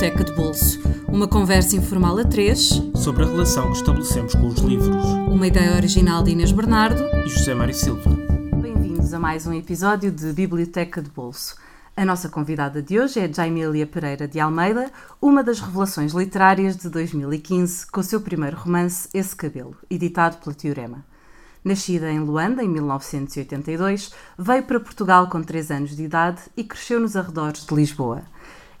[0.00, 0.80] Biblioteca de Bolso.
[1.08, 5.04] Uma conversa informal a três sobre a relação que estabelecemos com os livros.
[5.28, 8.10] Uma ideia original de Inês Bernardo e José Mário Silva.
[8.62, 11.54] Bem-vindos a mais um episódio de Biblioteca de Bolso.
[11.94, 14.90] A nossa convidada de hoje é Jaimília Pereira de Almeida,
[15.20, 20.54] uma das revelações literárias de 2015, com o seu primeiro romance Esse Cabelo, editado pela
[20.54, 21.04] Teorema.
[21.62, 26.98] Nascida em Luanda em 1982, veio para Portugal com 3 anos de idade e cresceu
[26.98, 28.22] nos arredores de Lisboa.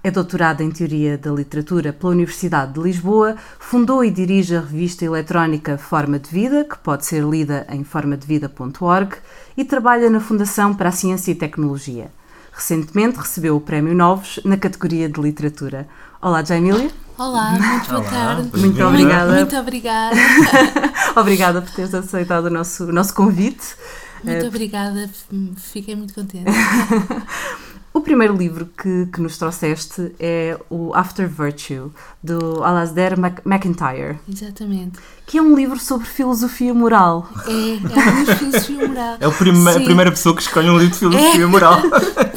[0.02, 5.04] É doutorada em Teoria da Literatura pela Universidade de Lisboa, fundou e dirige a revista
[5.04, 9.16] eletrónica Forma de Vida, que pode ser lida em formadevida.org,
[9.58, 12.10] e trabalha na Fundação para a Ciência e Tecnologia.
[12.50, 15.86] Recentemente recebeu o Prémio Novos na categoria de Literatura.
[16.22, 16.90] Olá, Jaimília.
[17.18, 18.58] Olá, muito boa Olá, tarde.
[18.58, 19.34] Muito obrigada.
[19.34, 20.16] Muito obrigada.
[21.14, 23.76] obrigada por teres aceitado o nosso, o nosso convite.
[24.24, 25.10] Muito obrigada,
[25.56, 26.50] fiquei muito contente.
[27.92, 31.90] O primeiro livro que, que nos trouxeste é o After Virtue,
[32.22, 34.16] do Alasdair Mac MacIntyre.
[34.32, 35.00] Exatamente.
[35.26, 37.28] Que é um livro sobre filosofia moral.
[37.46, 39.16] É, é um livro de filosofia moral.
[39.18, 41.46] É o prime a primeira pessoa que escolhe um livro de filosofia É.
[41.46, 41.80] moral.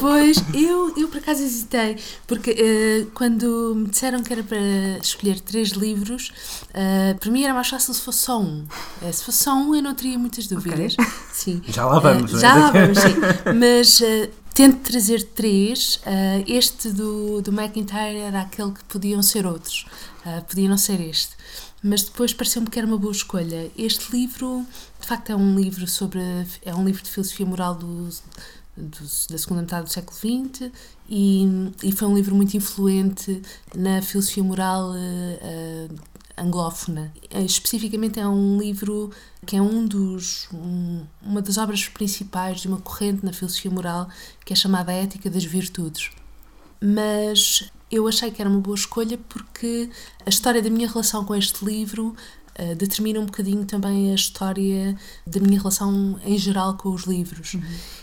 [0.04, 1.96] Pois, eu, eu por acaso hesitei,
[2.28, 4.58] porque eh, quando me disseram que era para
[5.02, 6.34] escolher três livros,
[6.74, 8.66] eh, para mim era mais fácil se fosse só um.
[9.02, 10.98] Eh, se fosse só um, eu não teria muitas dúvidas.
[11.32, 11.62] Sim.
[11.70, 12.38] Já lá vamos, é?
[12.38, 13.16] já lá vamos, sim.
[13.58, 14.02] Mas
[14.54, 16.00] tento trazer três.
[16.06, 19.86] eh, este do, do McIntyre era aquele que podiam ser outros,
[20.26, 21.34] eh, podia não ser este.
[21.84, 23.70] Mas depois pareceu-me que era uma boa escolha.
[23.78, 24.66] Este livro,
[25.02, 26.20] de facto, é um livro sobre.
[26.64, 28.08] é um livro de filosofia moral do,
[28.78, 30.72] do- da segunda metade do século XX
[31.10, 31.46] e,
[31.84, 33.42] e foi um livro muito influente
[33.76, 35.90] na filosofia moral eh,
[36.38, 37.14] anglófona.
[37.30, 39.12] Eh, Especificamente é um livro
[39.46, 44.08] que é um dos, um- uma das obras principais de uma corrente na filosofia moral
[44.46, 46.10] que é chamada a Ética das Virtudes.
[46.82, 49.90] Mas eu achei que era uma boa escolha porque
[50.26, 52.16] a história da minha relação com este livro
[52.56, 57.56] eh, determina um bocadinho também a história da minha relação em geral com os livros.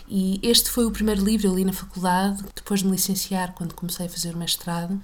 [0.09, 3.73] E este foi o primeiro livro, eu li na faculdade, depois de me licenciar, quando
[3.73, 4.99] comecei a fazer o mestrado,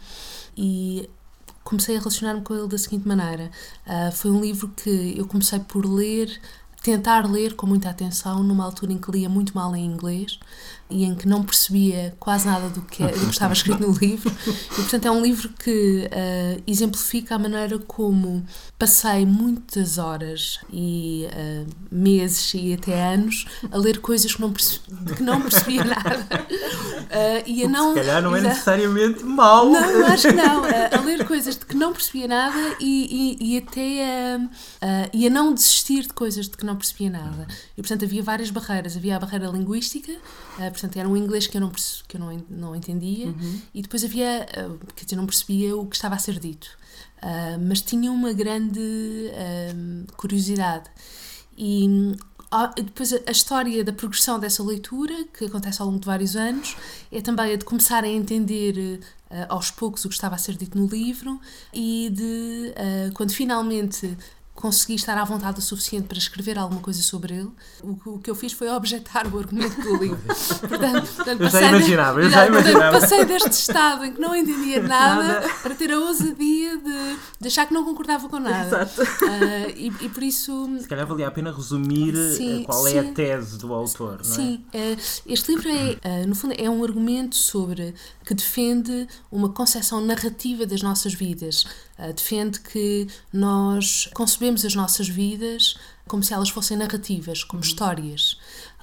[0.57, 1.09] e
[1.67, 3.51] comecei a relacionar-me com ele da seguinte maneira.
[3.85, 6.39] Ah, foi um livro que eu comecei por ler,
[6.81, 10.39] tentar ler com muita atenção, numa altura em que lia muito mal em inglês
[10.90, 14.31] e em que não percebia quase nada do que, do que estava escrito no livro.
[14.78, 18.46] E, portanto, é um livro que ah, exemplifica a maneira como
[18.78, 24.80] passei muitas horas e ah, meses e até anos a ler coisas que não, perce-
[25.16, 26.28] que não percebia nada.
[27.09, 29.70] Ah, e a não, Se calhar não é necessariamente mau.
[29.72, 30.64] não, acho que não.
[30.64, 34.06] A, ler coisas de que não percebia nada e, e, e até
[34.81, 37.47] a, e a não desistir de coisas de que não percebia nada.
[37.78, 38.96] E, portanto, havia várias barreiras.
[38.96, 40.12] Havia a barreira linguística,
[40.59, 43.34] ah, portanto, era um inglês que eu não, que eu não, não entendia,
[43.74, 46.70] e depois havia, ah, quer dizer, não percebia o que estava a ser dito.
[47.22, 50.90] Ah, mas tinha uma grande ah, curiosidade.
[51.58, 52.16] E
[52.52, 56.78] ah, depois a, história da progressão dessa leitura, que acontece ao longo de vários anos,
[57.12, 59.00] é também a de começar a entender
[59.30, 61.42] eh, aos poucos o que estava a ser dito no livro
[61.74, 64.18] e de, eh, quando finalmente
[64.57, 67.50] consegui estar à vontade o suficiente para escrever alguma coisa sobre ele,
[67.84, 70.18] o, que- o que eu fiz foi objetar o argumento do livro.
[70.68, 73.00] Portanto, portanto, Eu já imaginava, eu já portanto, imaginava.
[73.00, 77.67] passei deste estado em que não entendia nada, para ter a ousadia de, de achar
[77.67, 78.81] que não concordava com nada.
[78.91, 79.01] Exato.
[79.23, 82.91] Ah, e, e por isso Se calhar valia a pena resumir eh, Sim, qual é
[82.91, 83.00] sim.
[83.00, 84.35] a tese do autor, não é?
[84.35, 84.97] Sim, eh,
[85.28, 87.94] este livro é, eh, no fundo, é um argumento sobre
[88.25, 91.63] que defende uma concepção narrativa das nossas vidas.
[91.97, 95.78] Eh, defende que nós concebemos as nossas vidas
[96.08, 98.40] como se elas fossem narrativas, como histórias.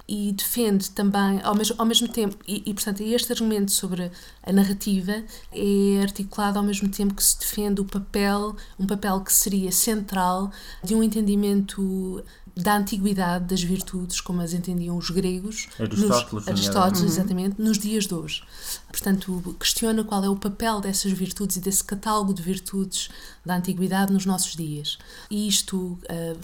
[0.06, 4.10] E defende também, ao mesmo, ao mesmo tempo, e, e portanto este argumento sobre
[4.42, 9.32] a narrativa é articulado ao mesmo tempo que se defende o papel, um papel que
[9.32, 12.22] seria central de um entendimento
[12.56, 17.04] da antiguidade das virtudes, como as entendiam os gregos, Aristóteles, nos, Aristóteles nomeadamente.
[17.04, 18.42] exatamente, nos dias de hoje.
[18.88, 23.08] Portanto, questiona qual é o papel dessas virtudes e desse catálogo de virtudes
[23.44, 24.98] da antiguidade nos nossos dias.
[25.28, 26.36] E isto ah,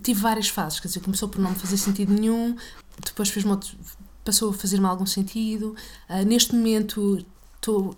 [0.00, 2.56] tive várias fases, quer dizer, começou por não me fazer sentido nenhum,
[3.04, 3.44] depois fez
[4.24, 5.74] passou a fazer-me algum sentido.
[6.08, 7.24] Ah, neste momento
[7.56, 7.96] estou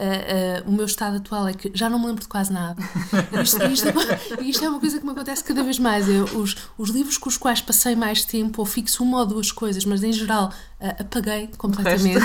[0.00, 2.82] ah, o meu estado atual é que já não me lembro de quase nada.
[3.42, 6.08] Isto, isto é, isto é uma coisa que me acontece cada vez mais.
[6.08, 9.52] Eu, os, os livros com os quais passei mais tempo, ou fixo uma ou duas
[9.52, 12.24] coisas, mas em geral ah, apaguei completamente.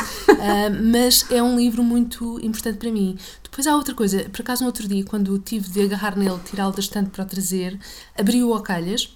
[0.83, 3.17] Mas é um livro muito importante para mim.
[3.43, 6.73] Depois há outra coisa, por acaso no outro dia, quando tive de agarrar nele, tirá-lo
[6.73, 7.79] da estante para o trazer,
[8.17, 9.15] abri-o ao calhas.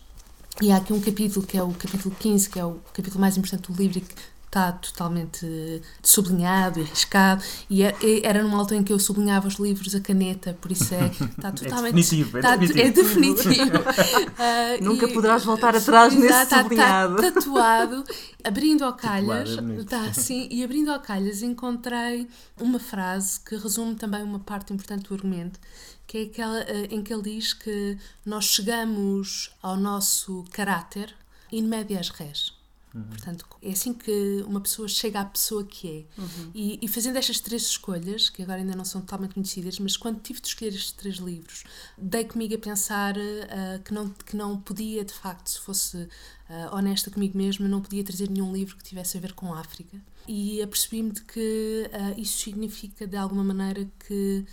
[0.61, 3.37] E há aqui um capítulo, que é o capítulo 15, que é o capítulo mais
[3.37, 4.13] importante do livro e que
[4.49, 9.47] está totalmente sublinhado e riscado e é- e era numa altura em que eu sublinhava
[9.47, 11.93] os livros a caneta, por isso é, está totalmente...
[11.93, 12.87] definitivo, é está- definitivo.
[12.87, 13.77] é definitivo.
[14.41, 17.15] Ah, Nunca e- poderás voltar atrás nesse está- sublinhado.
[17.21, 18.03] Está tatuado,
[18.43, 22.27] abrindo ao calhas, é está assim, e abrindo ao calhas encontrei
[22.59, 25.59] uma frase que resume também uma parte importante do argumento,
[26.07, 31.13] que é aquela eh, em que ele diz que nós chegamos ao nosso caráter
[31.51, 32.57] in medias res.
[32.91, 36.23] Portanto, é assim que uma pessoa chega à pessoa que é.
[36.55, 40.19] E, e fazendo estas três escolhas, que agora ainda não são totalmente conhecidas, mas quando
[40.19, 41.63] tive de escolher estes três livros,
[41.97, 46.07] dei comigo a pensar ah, que, não, que não podia, de facto, se fosse
[46.49, 49.59] ah, honesta comigo mesma, não podia trazer nenhum livro que tivesse a ver com a
[49.59, 49.97] África.
[50.27, 54.45] E apercebi-me de que ah, isso significa, de alguma maneira, que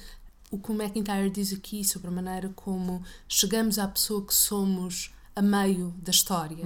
[0.51, 5.11] o que o McIntyre diz aqui sobre a maneira como chegamos à pessoa que somos
[5.37, 6.65] a meio da história.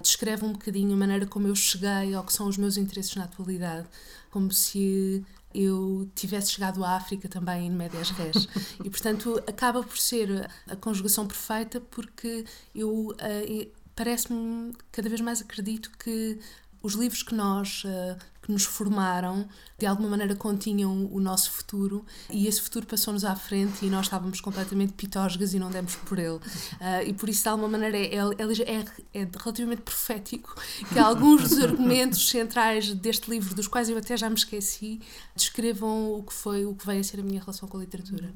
[0.00, 3.24] Descreve um bocadinho a maneira como eu cheguei ao que são os meus interesses na
[3.24, 3.88] atualidade,
[4.30, 5.24] como se
[5.54, 8.46] eu tivesse chegado à África também em médias res.
[8.84, 12.44] E, portanto, acaba por ser a conjugação perfeita porque
[12.74, 16.38] eu eh, parece-me cada vez mais acredito que
[16.82, 18.16] os livros que nós eh,
[18.50, 19.48] que nos formaram
[19.78, 24.06] de alguma maneira continham o nosso futuro e esse futuro passou-nos à frente e nós
[24.06, 26.40] estávamos completamente pitosgas e não demos por ele
[26.80, 30.54] Ah, e por isso de alguma maneira é, é, é, é relativamente profético
[30.92, 35.00] que alguns dos argumentos centrais deste livro dos quais eu até já me esqueci
[35.34, 38.34] descrevam o que foi o que veio a ser a minha relação com a literatura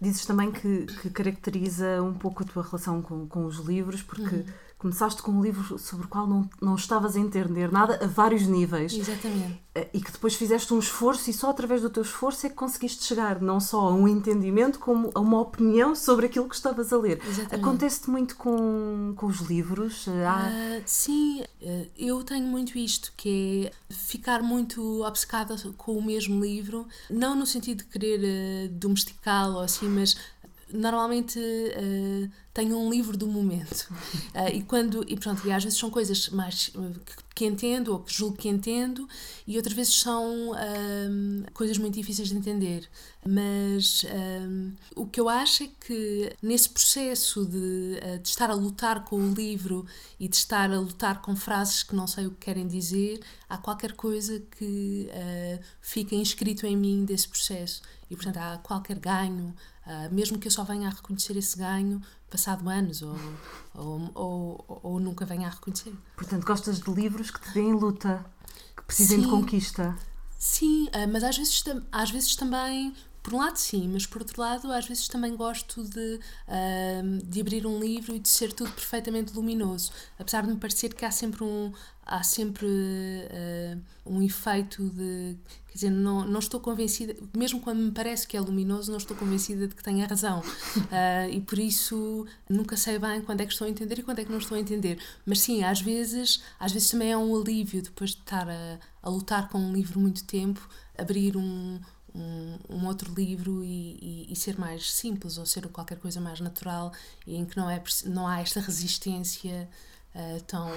[0.00, 4.22] Dizes também que, que caracteriza um pouco a tua relação com, com os livros, porque
[4.32, 4.44] Uhum.
[4.82, 8.42] Começaste com um livro sobre o qual não, não estavas a entender nada a vários
[8.46, 8.92] níveis.
[8.92, 12.50] exatamente Eh, E que depois fizeste um esforço e só através do teu esforço é
[12.50, 16.54] que conseguiste chegar não só a um entendimento como a uma opinião sobre aquilo que
[16.54, 17.18] estavas a ler.
[17.26, 17.54] Exatamente.
[17.54, 20.06] Acontece-te muito com, com os livros?
[20.08, 25.96] Eh, há- Ah, sim, ah, eu tenho muito isto, que é ficar muito obcecada com
[25.96, 30.16] o mesmo livro, não no sentido de querer domesticá-lo ou assim, mas
[30.72, 33.88] normalmente ah, tenho um livro do momento.
[34.34, 37.92] Ah, e quando e pronto, e às vezes são coisas mais ah, que, que entendo
[37.92, 39.08] ou que julgo que entendo,
[39.46, 42.88] e outras vezes são ah, coisas muito difíceis de entender.
[43.26, 48.54] Mas ah, o que eu acho é que nesse processo de, ah, de estar a
[48.54, 49.84] lutar com o livro
[50.20, 53.58] e de estar a lutar com frases que não sei o que querem dizer, há
[53.58, 57.82] qualquer coisa que ah, fica inscrito em mim desse processo.
[58.08, 59.52] E portanto há qualquer ganho,
[59.84, 62.00] ah, mesmo que eu só venha a reconhecer esse ganho
[62.32, 63.14] passado anos ou,
[63.74, 65.92] ou, ou, ou nunca venha a reconhecer.
[66.16, 68.24] Portanto, gostas de livros que te deem luta,
[68.74, 69.30] que precisem de Sim.
[69.30, 69.96] conquista.
[70.38, 71.62] Sim, ah, mas às vezes,
[71.92, 75.84] às vezes também, por um lado sim, mas por outro lado, às vezes também gosto
[75.84, 79.92] de, ah, de abrir um livro e de ser tudo perfeitamente luminoso.
[80.18, 81.72] Apesar de me parecer que há sempre um,
[82.04, 82.66] há sempre
[83.30, 85.36] ah, um efeito de.
[85.68, 89.16] Quer dizer, não, não estou convencida, mesmo quando me parece que é luminoso, não estou
[89.16, 90.42] convencida de que tenha razão.
[90.90, 94.18] Ah, e por isso nunca sei bem quando é que estou a entender e quando
[94.18, 94.98] é que não estou a entender.
[95.24, 99.08] Mas sim, às vezes, às vezes também é um alívio depois de estar a, a
[99.08, 101.80] lutar com um livro muito tempo, abrir um,
[102.14, 106.40] um, um outro livro e, e, e ser mais simples ou ser qualquer coisa mais
[106.40, 106.92] natural
[107.26, 109.68] e em que não, é, não há esta resistência
[110.14, 110.70] ah, tão,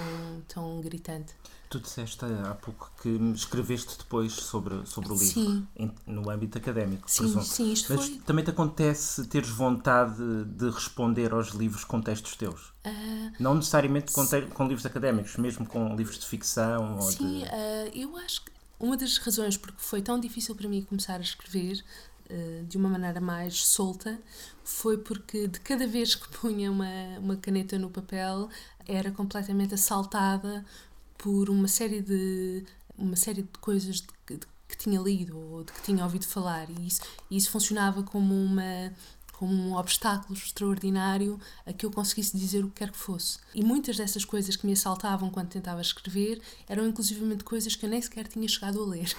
[0.48, 1.34] tão gritante.
[1.68, 5.68] Tu disseste há pouco que escreveste depois sobre, sobre o livro, Sim.
[5.76, 10.16] em- no âmbito académico, Sim, sim, isto Mas foi- também te acontece teres vontade
[10.46, 12.72] de responder aos livros com textos teus?
[12.86, 17.40] Ah, Não necessariamente com, te- com livros académicos, mesmo com livros de ficção ou Sim,
[17.40, 17.46] de...
[17.46, 18.52] ah, eu acho que
[18.86, 21.84] uma das razões porque foi tão difícil para mim começar a escrever
[22.30, 24.20] ah, de uma maneira mais solta
[24.64, 28.50] foi porque de cada vez que punha uma, uma caneta no papel
[28.88, 30.66] era completamente assaltada
[31.18, 32.64] por uma série de
[32.98, 36.26] uma série de coisas de que, de que tinha lido ou de que tinha ouvido
[36.26, 36.70] falar.
[36.70, 38.94] E isso, isso funcionava como uma
[39.38, 43.38] como um obstáculo extraordinário a que eu conseguisse dizer o que quer que fosse.
[43.54, 47.90] E muitas dessas coisas que me assaltavam quando tentava escrever eram inclusivamente coisas que eu
[47.90, 49.14] nem sequer tinha chegado a ler.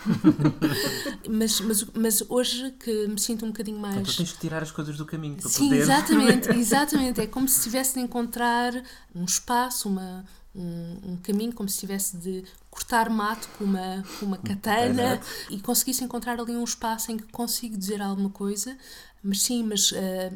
[1.29, 3.97] mas, mas, mas hoje que me sinto um bocadinho mais.
[3.97, 5.83] Então tens que tirar as coisas do caminho para Sim, poder...
[5.83, 7.21] exatamente, exatamente.
[7.21, 8.73] É como se tivesse de encontrar
[9.15, 14.27] um espaço, uma, um, um caminho, como se tivesse de cortar mato com uma, com
[14.27, 15.27] uma katana Exato.
[15.51, 18.77] e conseguisse encontrar ali um espaço em que consigo dizer alguma coisa.
[19.23, 20.33] Mas sim, mas ah,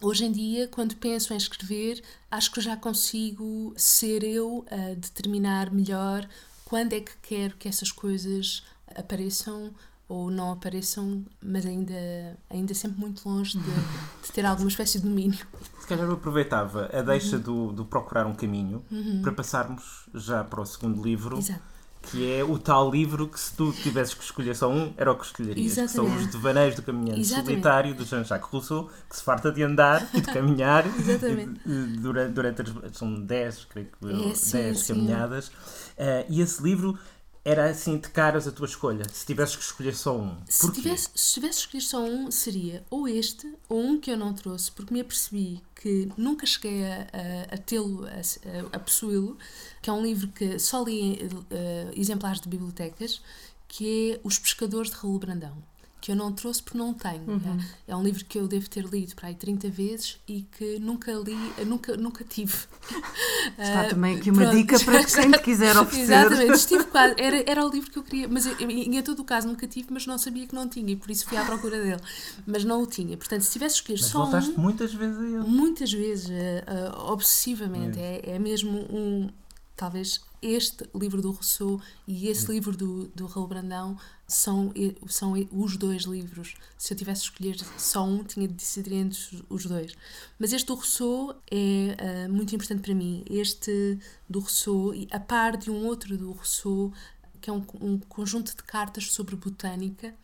[0.00, 5.70] hoje em dia, quando penso em escrever, acho que já consigo ser eu a determinar
[5.72, 6.28] melhor
[6.64, 8.62] quando é que quero que essas coisas
[8.94, 9.72] apareçam
[10.08, 15.08] ou não apareçam, mas ainda, ainda sempre muito longe de, de ter alguma espécie de
[15.08, 15.46] domínio.
[15.80, 17.42] Se calhar eu aproveitava a deixa Uhum.
[17.42, 18.84] do, do procurar um caminho
[19.22, 21.62] para passarmos já para o segundo livro Exato.
[22.10, 25.16] Que é o tal livro que se tu tivesses que escolher só um, era o
[25.16, 25.68] que escolherias.
[25.74, 26.18] Que são Exatamente.
[26.26, 27.50] os Devaneios do Caminhante Exatamente.
[27.50, 31.60] Solitário, de Jean-Jacques Rousseau, que se farta de andar e de caminhar Exatamente.
[32.00, 34.94] durante, durante as, são 10, creio que eu, É, sim, 10 sim.
[34.94, 35.50] caminhadas.
[35.96, 36.98] Eh, e esse livro
[37.44, 40.36] era assim de caras a tua escolha, se tivesses que escolher só um.
[40.48, 40.80] Se Porquê?
[40.80, 44.72] tivesse, se tivesse escolhido só um, seria ou este, ou um que eu não trouxe,
[44.72, 49.36] porque me apercebi que nunca cheguei a, a, a tê-lo, a, a, possuí-lo,
[49.82, 51.18] que é um livro que só li
[51.50, 53.20] eh, exemplares de bibliotecas,
[53.68, 55.56] que é Os Pescadores de Raul Brandão.
[56.04, 57.40] Que eu não trouxe porque não tenho.
[57.88, 60.78] É, é um livro que eu devo ter lido para aí 30 vezes e que
[60.78, 61.34] nunca li,
[61.64, 62.52] nunca, nunca tive.
[63.58, 64.54] Está Ah, também aqui uma pronto.
[64.54, 66.12] dica para quem te quiser oferecer.
[66.12, 67.14] Exatamente, estive quase.
[67.16, 69.86] Era, era o livro que eu queria, mas eu, em todo o caso nunca tive,
[69.90, 72.00] mas não sabia que não tinha e por isso fui à procura dele.
[72.46, 73.16] Mas não o tinha.
[73.16, 75.38] Portanto, se tivesse escolhido Mas só voltaste um, muitas vezes a ele.
[75.48, 79.30] muitas vezes, eh, eh, obsessivamente, é, é mesmo um.
[79.74, 83.96] Talvez este livro do Rousseau e esse livro do, do Raul Brandão
[84.26, 84.72] são,
[85.08, 86.54] são os dois livros.
[86.78, 89.94] Se eu tivesse de escolher só um, tinha de decidir entre os- dois.
[90.38, 93.24] Mas este do Rousseau é eh, muito importante para mim.
[93.28, 93.98] Este
[94.28, 96.92] do Rousseau, e a par de um outro do Rousseau,
[97.40, 100.14] que é um, um conjunto de cartas sobre botânica,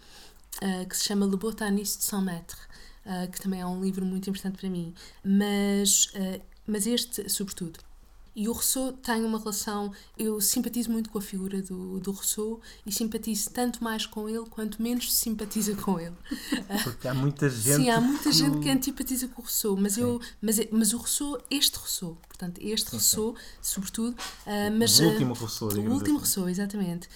[0.62, 2.56] uh, que se chama Le Botaniste sans maître,
[3.04, 4.94] uh, que também é um livro muito importante para mim.
[5.22, 7.78] Mas, uh, mas este, sobretudo.
[8.40, 9.92] E o Rousseau tem uma relação.
[10.16, 14.46] Eu simpatizo muito com a figura do, do Rousseau e simpatizo tanto mais com ele
[14.48, 16.14] quanto menos se simpatiza com ele.
[16.82, 17.76] Porque há muita gente.
[17.82, 20.96] Sim, há muita gente o- que antipatiza com o Rousseau, mas, eu, mas, mas o
[20.96, 24.12] Rousseau, este Rousseau, portanto, este Rousseau, sobretudo.
[24.14, 26.24] uh, mas, o uh, último Rousseau, o digamos último assim.
[26.24, 27.10] Rousseau, exatamente.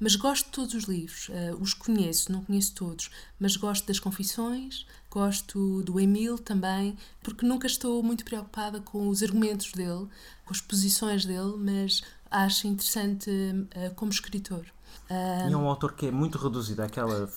[0.00, 4.00] Mas gosto de todos os livros, eh, os conheço, não conheço todos, mas gosto das
[4.00, 10.08] Confissões, gosto do Emile também, porque nunca estou muito preocupada com os argumentos dele,
[10.46, 13.30] com as posições dele, mas acho interessante
[13.72, 14.64] eh, como escritor.
[15.10, 17.28] E é um autor que é muito reduzido àquela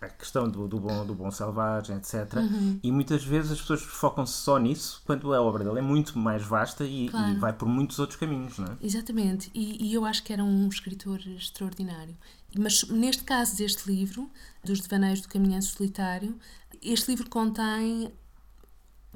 [0.00, 2.34] à questão do, do bom, do bom selvagem, etc.
[2.36, 2.78] Uhum.
[2.82, 6.42] E muitas vezes as pessoas focam-se só nisso, quando a obra dele é muito mais
[6.42, 7.32] vasta e, Claro.
[7.32, 8.76] e vai por muitos outros caminhos, não é?
[8.80, 12.16] Exatamente, e, e eu acho que era um escritor extraordinário.
[12.58, 14.30] Mas neste caso deste livro,
[14.64, 16.36] dos Devaneios do Caminhante Solitário,
[16.82, 18.12] este livro contém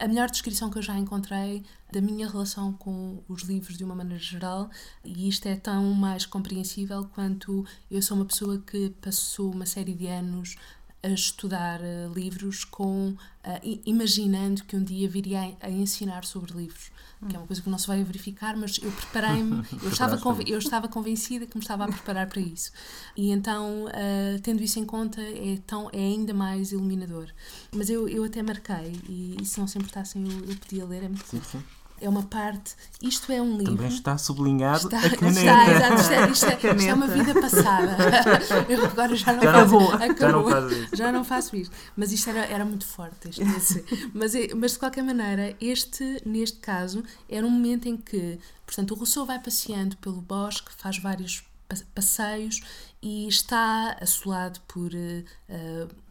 [0.01, 3.95] a melhor descrição que eu já encontrei da minha relação com os livros de uma
[3.95, 4.71] maneira geral,
[5.05, 9.95] e isto é tão mais compreensível quanto eu sou uma pessoa que passou uma série
[9.95, 10.57] de anos
[11.03, 13.15] a estudar eh, livros com
[13.63, 16.91] i- imaginando que um dia viria a, a ensinar sobre livros
[17.29, 20.17] que é uma coisa que não se vai verificar mas eu preparei-me eu estava
[20.47, 22.71] eu estava convencida que me estava a preparar para isso.
[23.17, 27.29] E então eh, tendo isso em conta é tão é ainda mais iluminador.
[27.73, 31.03] Mas eu, eu até marquei e, e se não se importassem eu, eu podia ler
[31.05, 31.63] é, muito- Sim, sim.
[32.01, 35.41] É uma parte isto é um livro Também está sublinhado Está, a caneta.
[35.41, 36.77] está, exato, isto, é, isto, é, Caneta.
[36.79, 37.97] isto é uma vida passada.
[38.69, 39.99] Eu agora já não Já faço não- acabou.
[40.19, 40.97] já não fazes isso.
[40.97, 41.77] Já não faço isto.
[41.97, 43.29] Mas isto era, era muito forte.
[43.29, 43.85] Esse.
[44.15, 48.93] mas, é- mas de qualquer maneira, este, neste caso, era um momento em que, portanto,
[48.93, 52.61] o Rousseau vai passeando pelo bosque, faz vários pa- passeios
[53.03, 55.25] e está assolado por eh,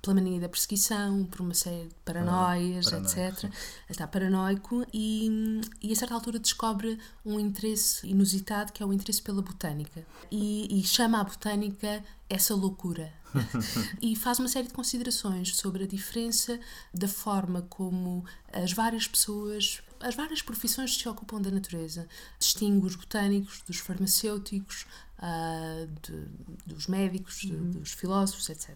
[0.02, 3.52] pela mania da perseguição, por uma série de paranoias, paranoia, etc.
[3.90, 9.22] Está paranoico e, e a certa altura descobre um interesse inusitado que é o interesse
[9.22, 13.12] pela botânica e, e chama a botânica essa loucura
[14.02, 16.60] e faz uma série de considerações sobre a diferença
[16.94, 22.08] da forma como as várias pessoas, as várias profissões se ocupam da natureza.
[22.40, 24.86] Distingue os botânicos dos farmacêuticos,
[25.20, 26.26] ah, de-
[26.66, 28.76] dos médicos, de- dos filósofos, etc.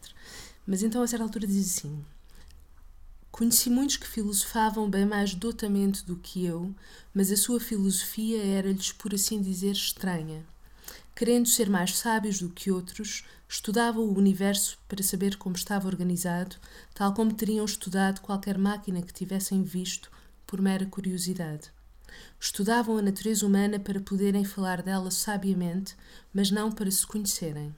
[0.65, 2.03] Mas então, a certa altura, diz assim:
[3.31, 6.73] Conheci muitos que filosofavam bem mais dotamente do que eu,
[7.13, 10.45] mas a sua filosofia era-lhes, por assim dizer, estranha.
[11.15, 16.55] Querendo ser mais sábios do que outros, estudavam o universo para saber como estava organizado,
[16.93, 20.11] tal como teriam estudado qualquer máquina que tivessem visto
[20.45, 21.71] por mera curiosidade.
[22.39, 25.95] Estudavam a natureza humana para poderem falar dela sabiamente,
[26.33, 27.73] mas não para se conhecerem.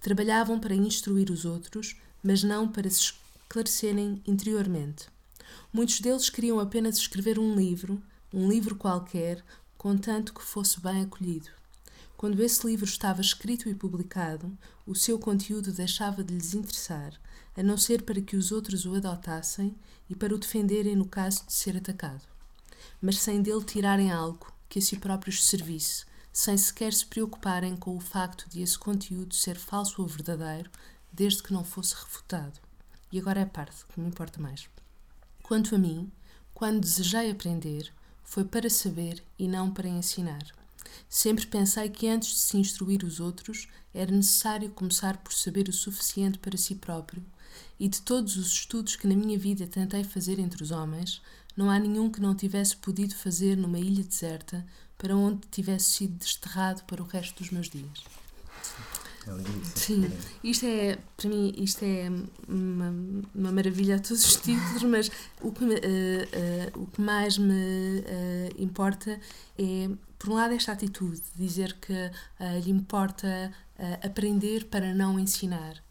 [0.00, 3.12] Trabalhavam para instruir os outros, mas não para se
[3.44, 5.06] esclarecerem interiormente.
[5.72, 8.02] Muitos deles queriam apenas escrever um livro,
[8.34, 9.44] um livro qualquer,
[9.78, 11.48] contanto que fosse bem acolhido.
[12.16, 17.12] Quando esse livro estava escrito e publicado, o seu conteúdo deixava de lhes interessar,
[17.56, 19.76] a não ser para que os outros o adotassem
[20.10, 22.22] e para o defenderem no caso de ser atacado.
[23.00, 27.96] Mas sem dele tirarem algo que a si próprios servisse, sem sequer se preocuparem com
[27.96, 30.70] o facto de esse conteúdo ser falso ou verdadeiro,
[31.16, 32.60] desde que não fosse refutado.
[33.10, 34.68] E agora é a parte que me importa mais.
[35.42, 36.12] Quanto a mim,
[36.52, 37.90] quando desejei aprender,
[38.22, 40.44] foi para saber e não para ensinar.
[41.08, 45.72] Sempre pensei que antes de se instruir os outros, era necessário começar por saber o
[45.72, 47.24] suficiente para si próprio.
[47.80, 51.22] E de todos os estudos que na minha vida tentei fazer entre os homens,
[51.56, 54.66] não há nenhum que não tivesse podido fazer numa ilha deserta,
[54.98, 58.04] para onde tivesse sido desterrado para o resto dos meus dias.
[59.26, 59.78] É.
[59.78, 60.08] Sim,
[60.44, 62.08] isto é, para mim, isto é
[62.48, 62.94] uma,
[63.34, 68.02] uma maravilha a todos os títulos, mas o que, eh, eh, o que mais me
[68.06, 69.18] eh, importa
[69.58, 71.92] é, por um lado, esta atitude, dizer que
[72.64, 73.52] lhe importa
[74.02, 75.82] aprender para não ensinar.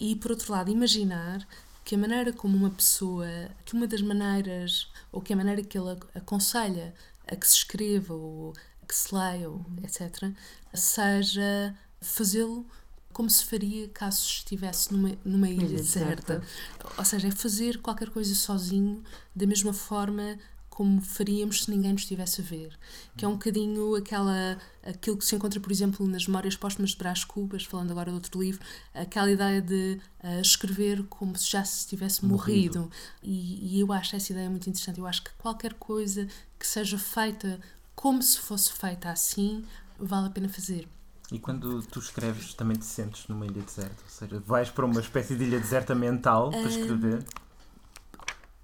[0.00, 1.46] E, por outro lado, imaginar
[1.84, 3.26] que a maneira como uma pessoa,
[3.64, 6.92] que uma das maneiras, ou que a maneira que ele ac- aconselha
[7.26, 8.52] a que se escreva, ou
[8.86, 10.32] que se leia, ou etc.,
[10.74, 12.66] seja fazê-lo
[13.12, 16.38] como se faria caso estivesse numa, numa ilha Ilha deserta.
[16.38, 16.94] deserta.
[16.96, 19.02] Ou seja, é fazer qualquer coisa sozinho,
[19.34, 20.38] da mesma forma
[20.78, 22.78] como faríamos se ninguém nos estivesse a ver.
[23.16, 26.96] Que é um bocadinho aquela, aquilo que se encontra, por exemplo, nas Memórias Póstumas de
[26.98, 28.64] Brás Cubas, falando agora de outro livro,
[28.94, 32.82] aquela ideia de ah, escrever como se já se tivesse morrido.
[32.82, 32.96] Morrido.
[33.20, 35.00] E, e eu acho essa ideia muito interessante.
[35.00, 37.58] Eu acho que qualquer coisa que seja feita
[37.96, 39.64] como se fosse feita assim,
[39.98, 40.88] vale a pena fazer.
[41.30, 44.02] E quando tu escreves, também te sentes numa ilha deserta?
[44.02, 47.24] Ou seja, vais para uma espécie de ilha deserta mental para escrever?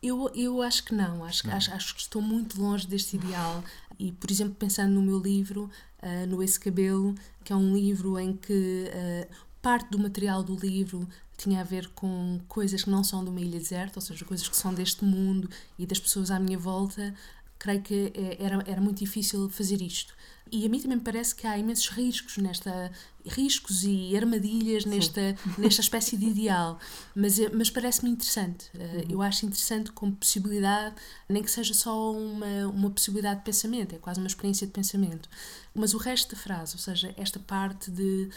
[0.03, 3.63] Eu, eu acho que não, acho, acho, acho que estou muito longe deste ideal.
[3.99, 8.19] E, por exemplo, pensando no meu livro, ah, No Esse Cabelo, que é um livro
[8.19, 9.29] em que ah,
[9.61, 13.41] parte do material do livro tinha a ver com coisas que não são de uma
[13.41, 17.15] ilha deserta, ou seja, coisas que são deste mundo e das pessoas à minha volta,
[17.65, 20.13] creio que eh, era, era muito difícil fazer isto.
[20.53, 22.93] E a mim também me parece que há imensos riscos nesta
[23.27, 26.79] riscos e armadilhas nesta nesta espécie de ideal,
[27.15, 28.71] mas eh, mas parece-me interessante.
[28.79, 30.95] Eh, Eu acho interessante como possibilidade,
[31.29, 35.27] nem que seja só uma uma possibilidade de pensamento, é quase uma experiência de pensamento.
[35.75, 38.29] Mas o resto da frase, ou seja, esta parte de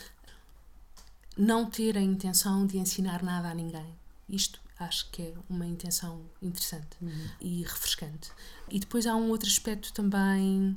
[1.38, 3.90] não ter a intenção de ensinar nada a ninguém.
[4.30, 6.98] Isto acho que é uma intenção interessante
[7.42, 8.32] e refrescante.
[8.70, 10.76] E depois há um outro aspecto também.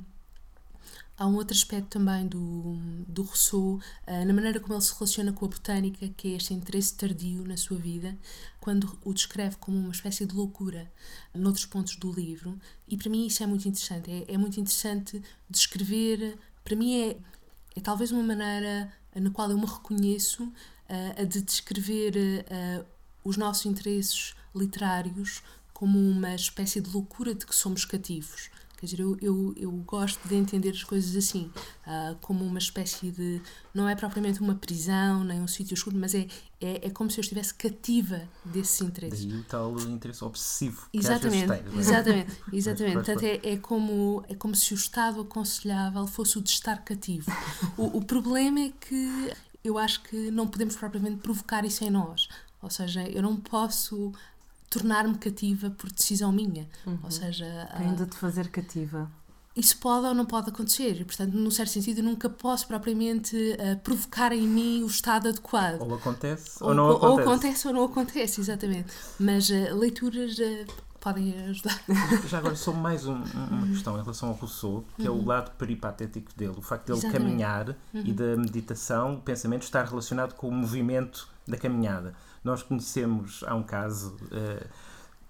[1.17, 5.31] Há um outro aspecto também do, do Rousseau, ah, na maneira como ele se relaciona
[5.31, 8.17] com a botânica, que é este interesse tardio na sua vida,
[8.59, 10.91] quando o descreve como uma espécie de loucura
[11.35, 12.59] noutros pontos do livro.
[12.87, 14.09] E para mim isso é muito interessante.
[14.09, 16.39] É, é muito interessante descrever.
[16.63, 17.17] Para mim é,
[17.75, 20.51] é talvez uma maneira na qual eu me reconheço
[21.15, 22.83] a de descrever ah,
[23.23, 25.41] os nossos interesses literários
[25.73, 28.49] como uma espécie de loucura de que somos cativos.
[28.81, 31.51] Quer dizer, eu, eu, eu gosto de entender as coisas assim,
[31.85, 33.39] ah, como uma espécie de.
[33.75, 36.25] Não é propriamente uma prisão, nem um sítio escuro, mas é,
[36.59, 39.23] é, é como se eu estivesse cativa desses interesses.
[39.23, 41.79] Daí o tal interesse obsessivo que Exatamente, às vezes não é?
[41.79, 42.93] exatamente, exatamente.
[42.95, 47.31] Portanto, é, é, como, é como se o estado aconselhável fosse o de estar cativo.
[47.77, 49.31] O, o problema é que
[49.63, 52.27] eu acho que não podemos propriamente provocar isso em nós.
[52.61, 54.11] Ou seja, eu não posso
[54.69, 56.67] tornar-me cativa por decisão minha.
[57.03, 59.09] Ou seja, ah, Ainda de fazer cativa.
[59.55, 61.01] isso pode ou não pode acontecer.
[61.01, 65.27] E, portanto, num certo sentido, eu nunca posso propriamente ah, provocar em mim o estado
[65.29, 65.81] adequado.
[65.81, 67.05] Ou acontece ou, não acontece.
[67.11, 68.93] Ou acontece ou não acontece, exatamente.
[69.19, 70.71] Mas ah, leituras ah,
[71.01, 71.83] podem ajudar.
[72.29, 75.25] Já agora, só mais um- um- uma questão em relação ao Rousseau, que é o
[75.25, 77.09] lado peripatético dele, o facto de ele Uhum.
[77.09, 77.25] Exatamente.
[77.31, 77.31] Uhum.
[77.31, 77.75] caminhar
[78.07, 82.13] e da meditação, o pensamento estar relacionado com o movimento da caminhada.
[82.43, 84.65] Nós conhecemos, há um caso eh,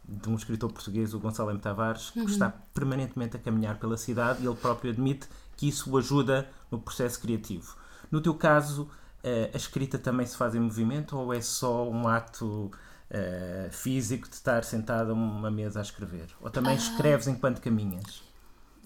[0.07, 1.59] de um escritor português, o Gonçalo M.
[1.59, 2.25] Tavares, que Uhum.
[2.25, 6.79] está permanentemente a caminhar pela cidade e ele próprio admite que isso o ajuda no
[6.79, 7.75] processo criativo.
[8.09, 8.89] No teu caso,
[9.23, 12.71] eh, a escrita também se faz em movimento ou é só um ato
[13.13, 16.29] eh, físico de estar sentado a uma mesa a escrever?
[16.39, 16.49] Ou Ah.
[16.49, 18.23] também escreves enquanto caminhas?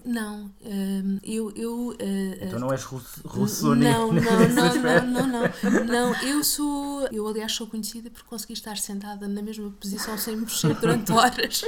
[0.06, 1.50] Não, hum, eu.
[1.56, 6.22] eu ah, Então não és russo, russo não, não, nesse não, não, não, não, não.
[6.22, 7.08] Eu sou.
[7.10, 11.64] Eu, aliás, sou conhecida por conseguir estar sentada na mesma posição sem mexer durante horas.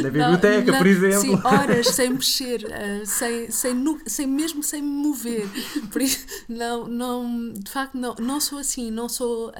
[0.00, 1.20] Na biblioteca, Não, por exemplo.
[1.20, 5.48] Sim, horas sem mexer, ah, sem, sem, sem, mesmo sem me mover.
[5.90, 9.52] Por isso, não, não, de facto, não, não sou assim, não sou.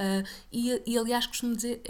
[0.52, 1.82] e, e, aliás, costumo dizer.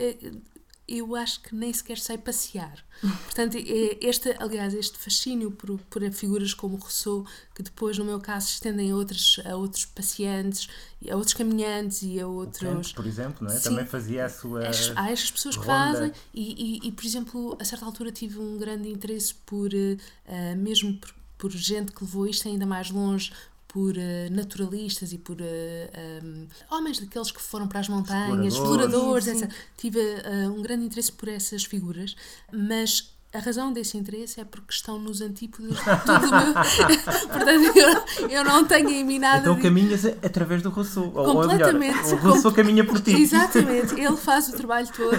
[0.86, 2.84] Eu acho que nem sequer sei passear.
[3.00, 3.56] Portanto,
[4.00, 8.54] este, aliás, este fascínio por, por figuras como Rousseau, que depois, no meu caso, se
[8.54, 10.68] estendem a outros, a outros pacientes,
[11.10, 12.92] a outros caminhantes e a Kant, outros.
[12.92, 13.56] por exemplo, não é?
[13.56, 13.70] Sim.
[13.70, 14.62] também fazia a sua.
[14.96, 15.72] Há estas pessoas que ronda.
[15.72, 20.54] fazem e, e, e, por exemplo, a certa altura tive um grande interesse por, eh,
[20.56, 23.32] mesmo por, por gente que levou isto ainda mais longe,
[23.72, 28.54] por eh, naturalistas e por eh, um, homens daqueles que foram para as montanhas, Exploradores.
[28.54, 29.44] exploradores, Sim, sim.
[29.46, 29.54] etc.
[29.78, 32.14] Tive eh, um grande interesse por essas figuras,
[32.52, 36.52] mas a razão desse interesse é porque estão nos antípodas de tudo o meu.
[37.32, 37.78] Portanto,
[38.20, 39.38] eu, eu não tenho em mim nada.
[39.40, 41.10] Então de- caminhas através do Rousseau.
[41.14, 42.12] ou- ou melhor, Completamente.
[42.12, 43.12] o Rousseau caminha por ti.
[43.22, 45.16] Exatamente, ele faz o trabalho todo.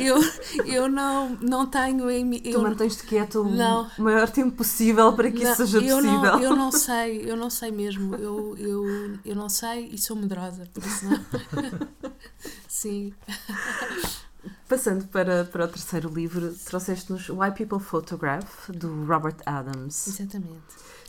[0.00, 0.18] Eu,
[0.66, 2.38] eu não, não tenho em mim.
[2.40, 3.90] Tu Eu, mantens-te quieto Não.
[3.98, 6.20] o maior tempo possível para que não, isso seja eu possível.
[6.22, 8.14] Não, eu não sei, eu não sei mesmo.
[8.14, 11.20] Eu, eu, eu não sei e sou medrosa, por isso não.
[12.68, 13.12] Sim.
[14.68, 20.60] Passando para, para o terceiro livro, trouxeste-nos Why People Photograph, do Robert Adams, Exatamente.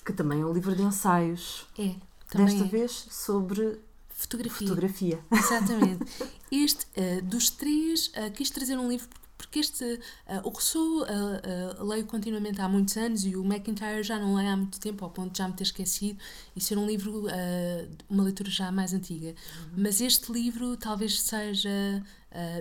[0.05, 1.95] que também é um livro de ensaios, É.
[2.35, 2.67] Desta é.
[2.67, 4.67] vez sobre Fotografia.
[4.67, 5.19] fotografia.
[5.31, 6.05] Exatamente.
[6.51, 9.85] Este, eh, dos três, eh, quis trazer um livro porque- porque este,
[10.27, 14.35] eh, o Rousseau eh, eh, leio continuamente há muitos anos e o McIntyre já não
[14.35, 16.19] leio há muito tempo, ao ponto de já me ter esquecido
[16.53, 19.33] e ser um livro, eh, uma leitura já mais antiga.
[19.77, 22.03] Mas este livro talvez seja.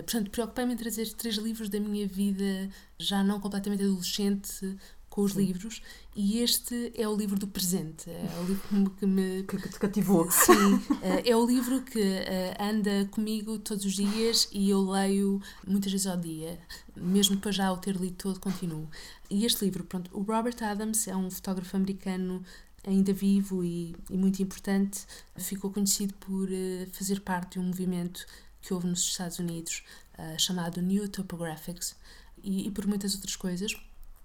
[0.05, 4.77] portanto, preocupei-me em trazer três livros da minha vida já não completamente adolescente
[5.09, 5.81] com os livros
[6.15, 9.79] e este é o livro do presente, é o livro que me- que Que, te
[9.79, 10.29] cativou.
[10.29, 15.41] Sim, eh, é o livro que eh, anda comigo todos os dias e eu leio
[15.67, 16.59] muitas vezes ao dia.
[16.95, 18.87] Mesmo depois já o ter lido todo, continuo.
[19.29, 22.43] E este livro, pronto, o Robert Adams é um fotógrafo americano
[22.85, 25.01] ainda vivo e, e muito importante.
[25.37, 28.25] Ficou conhecido por eh, fazer parte de um movimento
[28.61, 29.83] que houve nos Estados Unidos
[30.17, 31.95] eh, chamado New Topographics
[32.43, 33.71] e, e por muitas outras coisas.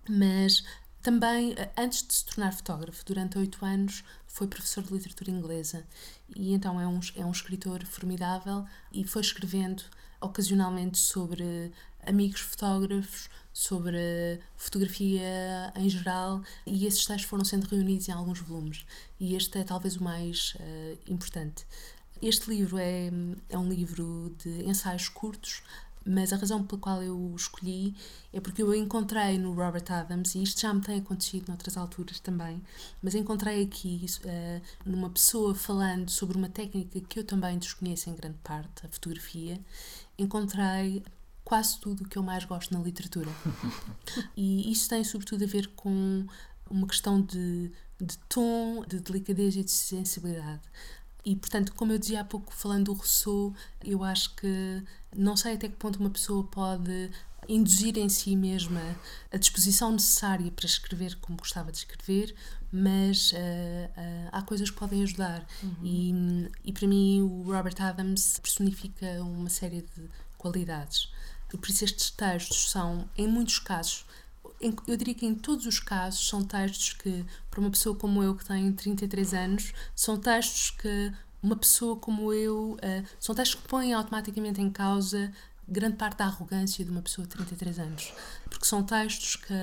[0.08, 0.64] Mas
[1.04, 5.86] também, eh, antes de se tornar fotógrafo, durante oito anos foi professor de literatura inglesa
[6.34, 9.82] e então é um, é um escritor formidável e foi escrevendo
[10.20, 11.70] ocasionalmente sobre
[12.06, 18.86] amigos fotógrafos, sobre fotografia em geral e esses textos foram sendo reunidos em alguns volumes
[19.20, 21.66] e este é talvez o mais eh, importante.
[22.22, 23.10] Este livro é,
[23.50, 25.62] é um livro de ensaios curtos,
[26.04, 27.94] mas a razão pela qual eu o escolhi
[28.32, 32.20] é porque eu encontrei no Robert Adams, e isto já me tem acontecido noutras alturas
[32.20, 32.62] também,
[33.02, 38.14] mas encontrei aqui eh, numa pessoa falando sobre uma técnica que eu também desconheço em
[38.14, 39.60] grande parte, a fotografia,
[40.18, 41.02] encontrei
[41.44, 43.30] quase tudo o que eu mais gosto na literatura.
[44.36, 46.26] e isso tem sobretudo a ver com
[46.70, 50.62] uma questão de, de tom, de delicadeza e de sensibilidade.
[51.24, 54.82] E, portanto, como eu dizia há pouco, falando do Rousseau, eu acho que
[55.16, 57.10] não sei até que ponto uma pessoa pode
[57.48, 58.80] induzir em si mesma
[59.32, 62.34] a disposição necessária para escrever como gostava de escrever,
[62.72, 65.46] mas uh, uh, há coisas que podem ajudar.
[65.82, 66.12] E,
[66.64, 71.10] e para mim, o Robert Adams personifica uma série de qualidades.
[71.52, 74.04] E por isso, estes textos são, em muitos casos,
[74.60, 78.34] eu diria que em todos os casos são textos que, para uma pessoa como eu,
[78.34, 81.12] que tem 33 anos, são textos que
[81.42, 85.30] uma pessoa como eu, eh, são textos que põem automaticamente em causa
[85.66, 88.12] grande parte da arrogância de uma pessoa de 33 anos.
[88.48, 89.54] Porque são textos que,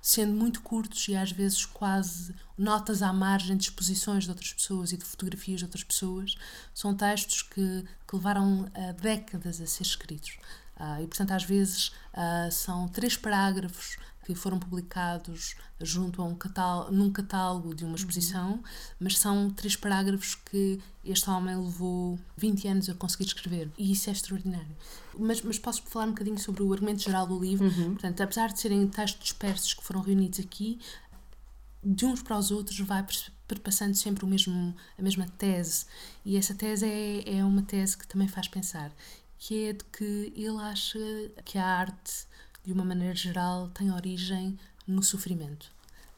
[0.00, 4.92] sendo muito curtos e às vezes quase notas à margem de exposições de outras pessoas
[4.92, 6.36] e de fotografias de outras pessoas,
[6.74, 10.38] são textos que, que levaram ah, décadas a ser escritos.
[10.78, 16.34] Ah, e, portanto, às vezes ah, são três parágrafos que foram publicados junto a um
[16.34, 18.62] catálogo, num catálogo de uma exposição,
[19.00, 23.70] mas são três parágrafos que este homem levou 20 anos a conseguir escrever.
[23.78, 24.76] E isso é extraordinário.
[25.18, 27.70] Mas, mas posso falar um bocadinho sobre o argumento geral do livro.
[27.72, 30.78] Portanto, apesar de serem textos dispersos que foram reunidos aqui,
[31.82, 35.86] de uns para os outros vai per- perpassando sempre o mesmo, a mesma tese.
[36.22, 38.92] E essa tese é, é uma tese que também faz pensar,
[39.38, 40.98] que é de que ele acha
[41.44, 42.26] que a arte,
[42.64, 45.70] de uma maneira geral, tem origem no sofrimento,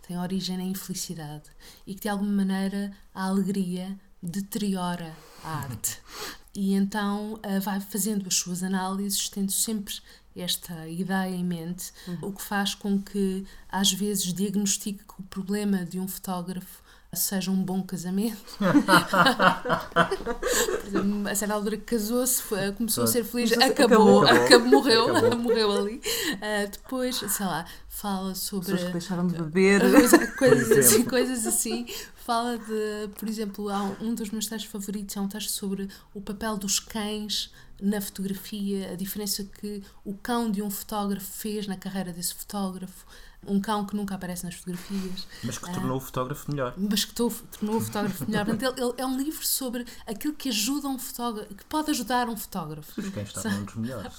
[0.07, 1.51] tem origem na infelicidade
[1.87, 5.99] e que de alguma maneira a alegria deteriora a arte.
[6.53, 9.95] E então ah, vai fazendo as suas análises, tendo sempre
[10.35, 15.85] esta ideia em mente, o que faz com que às vezes diagnostique que o problema
[15.85, 16.83] de um fotógrafo
[17.17, 18.37] seja um bom casamento.
[20.87, 22.43] Exemplo, a certa altura casou-se,
[22.77, 24.45] começou a ser feliz, Começou-se- acabou, acabou.
[24.47, 25.39] acabou, morreu, Acabou.
[25.39, 26.01] morreu ali.
[26.41, 29.81] Ah, depois, sei lá, fala sobre Pessoas que deixaram de beber.
[29.91, 31.87] coisa- coisas assim, coisas assim.
[32.15, 36.21] Fala de, por exemplo, há um dos meus textos favoritos é um texto sobre o
[36.21, 41.77] papel dos cães na fotografia, a diferença que o cão de um fotógrafo fez na
[41.77, 43.07] carreira desse fotógrafo,
[43.47, 46.75] um cão que nunca aparece nas fotografias, Mas que tornou o fotógrafo melhor.
[46.77, 48.45] mas que tornou o fotógrafo melhor.
[48.45, 52.29] Portanto, ele, ele é um livro sobre aquilo que ajuda um fotógrafo, que pode ajudar
[52.29, 53.01] um fotógrafo.
[53.01, 54.13] Os cães estavam um dos melhores.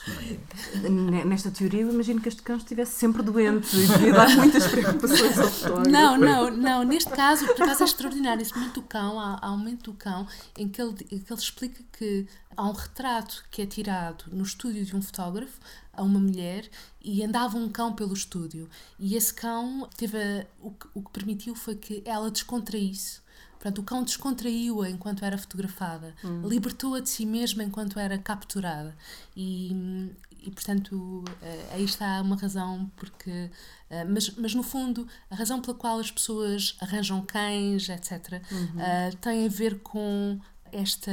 [0.89, 1.23] não é?
[1.23, 3.60] Nesta teoria, eu imagino que este cão estivesse sempre doente.
[3.73, 5.89] E devia dar muitas preocupações ao fotógrafo.
[5.89, 6.83] Não, não, não.
[6.83, 8.41] Neste caso, por acaso é extraordinário.
[8.41, 11.39] Esse momento do cão, há, há um momento do cão em que ele, que ele
[11.39, 15.59] explica que há um retrato que é tirado no estúdio de um fotógrafo
[15.93, 16.69] a uma mulher
[17.01, 18.69] e andava um cão pelo estúdio.
[18.99, 23.21] E esse cão teve a, o, que, o que permitiu foi que ela descontraísse.
[23.61, 26.47] Portanto, o cão descontraiu-a enquanto era fotografada, hum.
[26.47, 28.97] libertou-a de si mesma enquanto era capturada.
[29.37, 30.09] E,
[30.41, 33.49] e portanto, eh, aí está uma razão, porque.
[33.89, 38.81] Eh, mas, mas no fundo, a razão pela qual as pessoas arranjam cães, etc., uhum.
[38.81, 40.39] Eh, tem a ver com
[40.71, 41.11] esta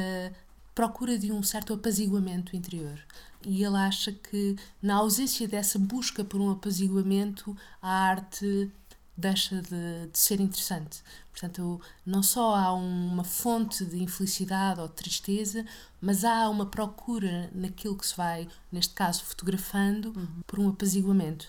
[0.75, 2.99] procura de um certo apaziguamento interior.
[3.45, 8.71] E ele acha que, na ausência dessa busca por um apaziguamento, a arte
[9.19, 11.03] deixa de, de, ser interessante.
[11.33, 15.67] Portanto, não só há uma fonte de infelicidade ou de tristeza,
[16.01, 20.43] mas há uma procura naquilo que se vai, neste caso, fotografando, uhum.
[20.47, 21.47] por um apaziguamento.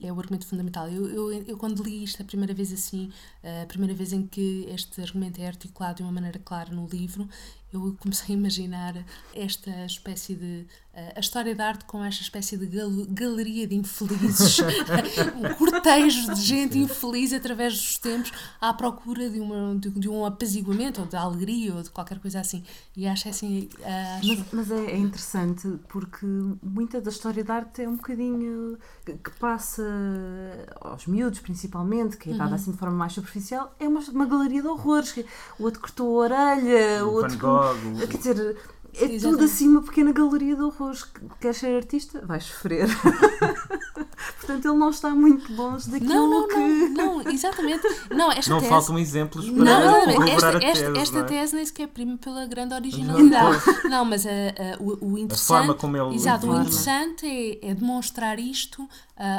[0.00, 0.88] É o argumento fundamental.
[0.88, 3.10] Eu, eu, eu, quando li isto a primeira vez assim,
[3.62, 7.28] a primeira vez em que este argumento é articulado de uma maneira clara no livro,
[7.74, 10.66] eu comecei a imaginar esta espécie de.
[10.94, 14.58] Uh, a história da arte com esta espécie de gal galeria de infelizes,
[15.34, 20.24] um cortejo de gente infeliz através dos tempos à procura de, uma, de, de, um
[20.24, 22.62] apaziguamento ou de alegria ou de qualquer coisa assim.
[22.96, 23.68] E acho assim.
[23.80, 24.28] Uh, acho...
[24.28, 26.26] Mas, mas é, é, interessante porque
[26.62, 28.78] muita da história da arte é um bocadinho.
[29.04, 29.82] que, que passa
[30.80, 32.54] aos miúdos principalmente, que é dada uhum.
[32.54, 35.14] assim de forma mais superficial, é uma, uma galeria de horrores.
[35.58, 38.06] O outro cortou a orelha, o outro logo.
[38.06, 38.56] Quer dizer,
[38.96, 39.22] é Exatamente.
[39.22, 41.04] tudo assim uma pequena galeria de horrores.
[41.40, 42.24] Queres ser artista?
[42.24, 42.86] Vais sofrer.
[44.38, 46.54] Portanto, ele não está muito longe daquilo não, não, que.
[46.54, 47.82] Não, não, exatamente.
[48.10, 48.70] Não, esta não tese...
[48.70, 50.84] faltam exemplos para não, não, esta, a tese.
[50.84, 51.22] Esta, esta é?
[51.24, 53.62] tese nem sequer prima pela grande originalidade.
[53.90, 55.52] Não, mas a, a, o, o interessante.
[55.52, 56.14] A forma como ele.
[56.14, 58.88] Exato, o interessante é, é demonstrar isto uh,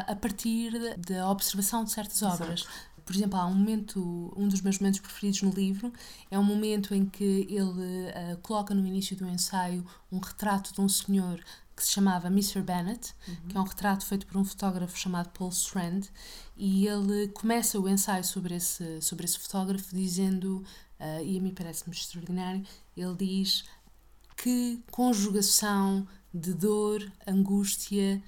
[0.07, 2.61] a partir da observação de certas obras.
[2.61, 5.93] Exato por exemplo, há um momento, um dos meus momentos preferidos no livro,
[6.31, 10.81] é um momento em que ele uh, coloca no início do ensaio um retrato de
[10.81, 11.39] um senhor
[11.75, 12.61] que se chamava Mr.
[12.61, 13.35] Bennett, uhum.
[13.49, 16.05] que é um retrato feito por um fotógrafo chamado Paul Strand,
[16.57, 20.63] e ele começa o ensaio sobre esse, sobre esse fotógrafo dizendo,
[20.99, 22.65] uh, e a mim parece-me extraordinário,
[22.95, 23.65] ele diz
[24.37, 28.23] que conjugação de dor, angústia,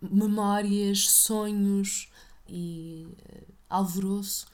[0.00, 2.10] memórias, sonhos
[2.48, 4.46] e uh, alvoroço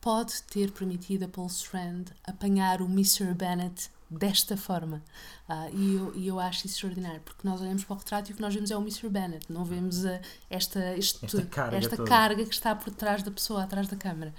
[0.00, 3.34] pode ter permitido a Paul Strand apanhar o Mr.
[3.34, 5.02] Bennett desta forma.
[5.48, 8.32] Uh, e, eu, e eu acho isso extraordinário, porque nós olhamos para o retrato e
[8.32, 9.08] o que nós vemos é o Mr.
[9.08, 13.30] Bennett, não vemos a, esta, este, esta, carga, esta carga, que está por trás da
[13.30, 14.34] pessoa, atrás da câmara.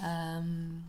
[0.00, 0.82] Um,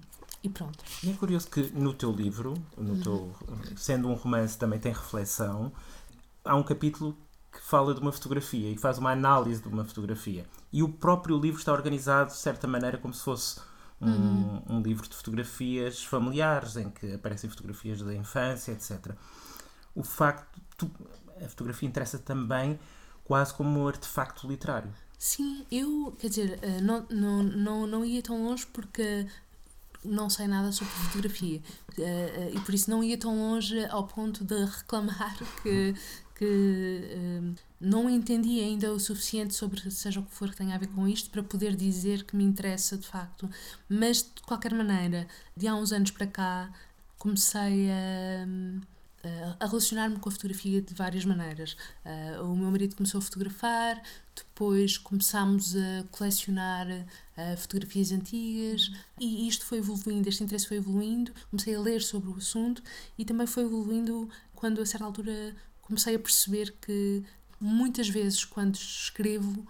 [0.44, 0.84] e pronto.
[1.04, 3.02] E é curioso que no teu livro, no uhum.
[3.02, 3.36] teu,
[3.76, 5.72] sendo um romance, também tem reflexão.
[6.44, 7.18] Há um capítulo
[7.58, 10.46] que fala de uma fotografia e faz uma análise de uma fotografia.
[10.72, 13.60] E o próprio livro está organizado de certa maneira como se fosse
[14.00, 14.62] um, uhum.
[14.70, 19.16] um livro de fotografias familiares, em que aparecem fotografias da infância, etc.
[19.96, 20.62] O facto.
[20.78, 20.90] Tu,
[21.44, 22.80] a fotografia interessa também
[23.24, 24.92] quase como um artefacto literário.
[25.18, 29.26] Sim, eu, quer dizer, eh, não, não, não, não ia tão longe porque
[30.08, 31.62] não sei nada sobre fotografia
[31.98, 35.94] eh, e por isso não ia tão longe ao ponto de reclamar que,
[36.36, 40.78] que uh, não entendi ainda o suficiente sobre seja o que for que tenha a
[40.78, 43.50] ver com isto para poder dizer que me interessa de facto.
[43.90, 46.72] Mas de qualquer maneira, de há uns anos para cá,
[47.18, 48.48] comecei a
[49.60, 51.76] a relacionar-me com a fotografia de várias maneiras.
[52.06, 54.02] Uh, o meu marido começou a fotografar,
[54.36, 61.32] depois começámos a colecionar uh, fotografias antigas e isto foi evoluindo, este interesse foi evoluindo.
[61.50, 62.82] Comecei a ler sobre o assunto
[63.18, 67.24] e também foi evoluindo quando, a certa altura, comecei a perceber que
[67.60, 69.66] muitas vezes quando escrevo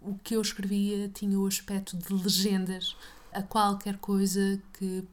[0.00, 2.96] o que eu escrevia tinha o aspecto de legendas
[3.32, 5.04] a qualquer coisa que,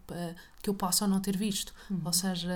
[0.62, 1.74] que eu possa ou não ter visto.
[1.90, 2.02] Uhum.
[2.04, 2.50] Ou seja,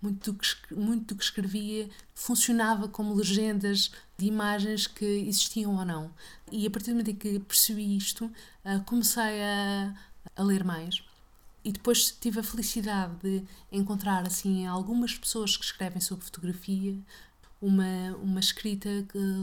[0.00, 5.84] muito do, que, muito do que escrevia funcionava como legendas de imagens que existiam ou
[5.84, 6.10] não.
[6.50, 8.30] E a partir do momento em que percebi isto,
[8.86, 9.94] comecei a,
[10.36, 11.02] a ler mais.
[11.62, 16.98] E depois tive a felicidade de encontrar assim algumas pessoas que escrevem sobre fotografia,
[17.60, 18.88] uma, uma escrita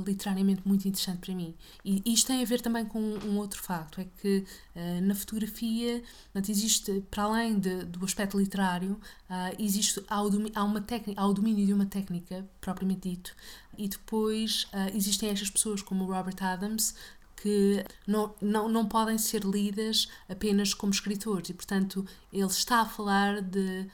[0.05, 1.53] literariamente muito interessante para mim.
[1.85, 4.43] E isto tem a ver também com um outro facto, é que
[4.75, 6.01] uh, na fotografia
[6.33, 8.93] portanto, existe, para além de, do aspecto literário,
[9.29, 13.35] uh, existe, há, o, há, uma técnica, há o domínio de uma técnica, propriamente dito,
[13.77, 16.95] e depois existem estas pessoas como o Robert Adams,
[17.35, 22.03] que não, não, não podem ser lidas apenas como escritores e, portanto,
[22.33, 23.87] ele está a falar de,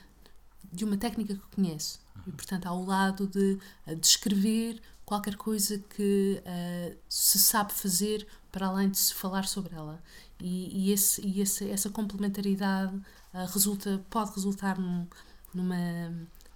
[0.71, 2.03] de uma técnica que conhece.
[2.28, 3.60] E, portanto, ao lado de
[3.99, 10.02] descrever qualquer coisa que uh, se sabe fazer para além de se falar sobre ela.
[10.39, 15.08] E, e, esse, e esse, essa complementaridade uh, resulta, pode resultar num,
[15.54, 16.13] numa,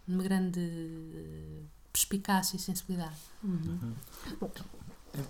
[0.08, 0.62] numa grande
[1.91, 3.15] perspicácia e sensibilidade.
[3.43, 3.93] Uhum.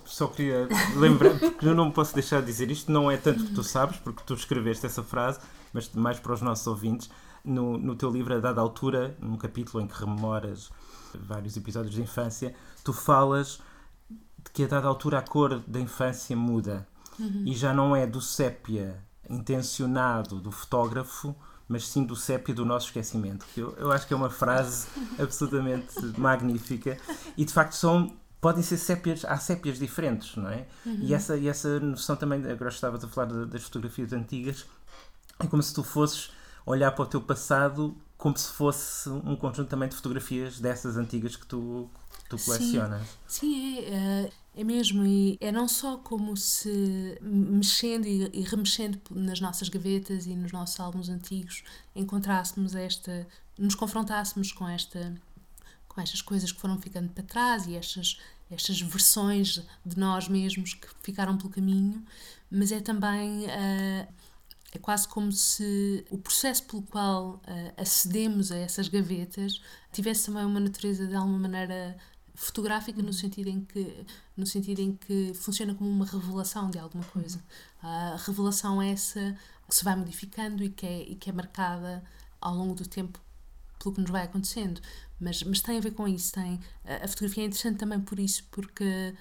[0.05, 3.53] Só queria lembrar, porque eu não posso deixar de dizer isto, não é tanto que
[3.53, 5.39] tu sabes, porque tu escreveste essa frase,
[5.71, 7.09] mas mais para os nossos ouvintes.
[7.47, 10.69] No, no teu livro, a dada altura, num capítulo em que rememoras
[11.15, 13.61] vários episódios de infância, tu falas
[14.09, 16.87] de que a dada altura a cor da infância muda
[17.19, 17.43] uhum.
[17.45, 21.35] e já não é do sépia intencionado do fotógrafo,
[21.67, 23.45] mas sim do sépia do nosso esquecimento.
[23.55, 24.87] Eu, eu acho que é uma frase
[25.19, 26.97] absolutamente magnífica
[27.35, 30.67] e de facto são podem ser sépias, há sépias diferentes, não é?
[30.85, 30.99] Uhum.
[31.01, 34.65] E, essa, e essa noção também, agora estavas a falar das fotografias antigas,
[35.39, 36.31] é como se tu fosses
[36.67, 41.35] olhar para o teu passado como se fosse um conjunto também de fotografias dessas antigas
[41.35, 41.89] que tu,
[42.27, 43.07] tu colecionas.
[43.27, 45.05] Sim, sim é, é, é mesmo.
[45.05, 50.51] E é não só como se mexendo e, e, remexendo nas nossas gavetas e nos
[50.51, 51.63] nossos álbuns antigos
[51.95, 53.25] encontrássemos esta,
[53.57, 55.15] nos confrontássemos com esta
[55.87, 58.19] com estas coisas que foram ficando para trás e estas,
[58.51, 62.03] estas versões de nós mesmos que ficaram pelo caminho,
[62.51, 63.45] mas é também.
[63.45, 64.26] Uh,
[64.73, 70.45] é quase como se o processo pelo qual uh, acedemos a essas gavetas tivesse também
[70.45, 71.97] uma natureza de alguma maneira
[72.35, 77.03] fotográfica no sentido em que no sentido em que funciona como uma revelação de alguma
[77.05, 77.43] coisa
[77.81, 79.35] a revelação é essa
[79.67, 82.03] que se vai modificando e que é, e que é marcada
[82.39, 83.19] ao longo do tempo
[83.79, 84.81] pelo que nos vai acontecendo
[85.19, 86.33] mas, mas tem a ver com isso.
[86.33, 89.13] Tem, a fotografia é interessante também por isso, porque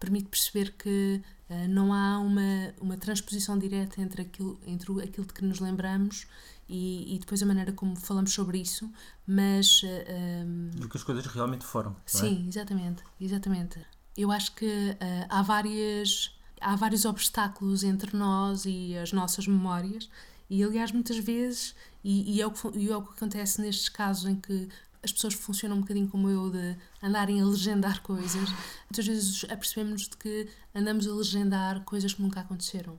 [0.00, 1.22] permite perceber que
[1.68, 6.26] não há uma, uma transposição direta entre aquilo, entre aquilo de que nos lembramos
[6.68, 8.90] e, e depois a maneira como falamos sobre isso,
[9.26, 9.82] mas.
[9.82, 11.92] Uh, eh, um, e o que as coisas realmente foram.
[11.92, 11.94] É?
[12.06, 12.48] Sim, é?
[12.48, 13.86] exatamente, exatamente.
[14.16, 16.32] Eu acho que uh, há várias.
[16.60, 20.08] Há vários obstáculos entre nós e as nossas memórias,
[20.48, 23.90] e aliás, muitas vezes, e, e, é, o que, e é o que acontece nestes
[23.90, 24.70] casos em que
[25.04, 28.48] as pessoas funcionam um bocadinho como eu, de andarem a legendar coisas.
[28.88, 32.98] Muitas vezes apercebemos de que andamos a legendar coisas que nunca aconteceram.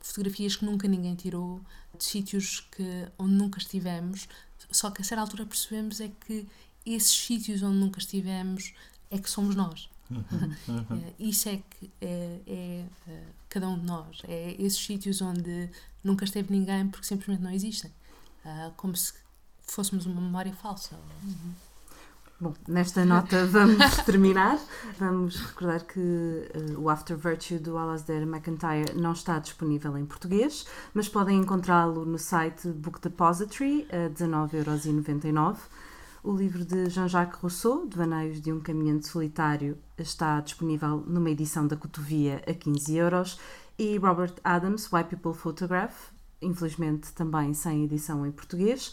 [0.00, 1.60] Fotografias que nunca ninguém tirou,
[1.96, 4.26] de sítios que, onde nunca estivemos,
[4.70, 6.48] só que a certa altura percebemos é que
[6.84, 8.72] esses sítios onde nunca estivemos
[9.10, 9.88] é que somos nós.
[10.10, 10.96] Uhum.
[10.96, 14.22] É, isso é que é, é, é, cada um de nós.
[14.24, 15.68] É esses sítios onde
[16.02, 17.90] nunca esteve ninguém porque simplesmente não existem.
[18.44, 19.12] Uh, como se
[19.74, 20.94] fôssemos uma memória falsa.
[21.22, 21.52] Uhum.
[22.42, 24.58] Bom, nesta nota vamos terminar.
[24.98, 30.66] Vamos recordar que uh, o After Virtue do Alasdair McIntyre não está disponível em português,
[30.92, 35.56] mas podem encontrá-lo no site Book Depository a 19,99€.
[36.24, 41.76] O livro de Jean-Jacques Rousseau, Devaneios de um Caminhante Solitário, está disponível numa edição da
[41.76, 43.40] Cotovia a 15 euros.
[43.78, 48.92] E Robert Adams, Why People Photograph, infelizmente também sem edição em português.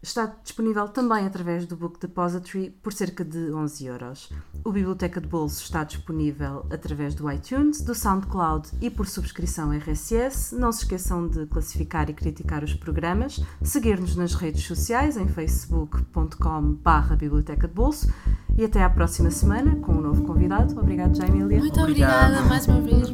[0.00, 4.30] Está disponível também através do Book Depository por cerca de 11 euros.
[4.64, 10.54] O Biblioteca de Bolso está disponível através do iTunes, do SoundCloud e por subscrição RSS.
[10.54, 17.16] Não se esqueçam de classificar e criticar os programas, seguir-nos nas redes sociais em facebook.com.br
[17.18, 18.12] Biblioteca de Bolso
[18.56, 20.78] e até à próxima semana com um novo convidado.
[20.78, 23.08] Obrigado, Jaime Muito obrigada mais uma vez.